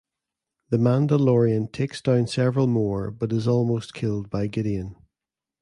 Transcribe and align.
The 0.71 0.77
Mandalorian 0.77 1.71
takes 1.71 2.01
down 2.01 2.25
several 2.25 2.65
more 2.65 3.11
but 3.11 3.31
is 3.31 3.47
almost 3.47 3.93
killed 3.93 4.31
by 4.31 4.47
Gideon. 4.47 4.95